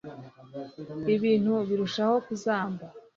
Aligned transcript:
ibintu 1.15 1.53
birushaho 1.67 2.15
kuzamba 2.25 2.85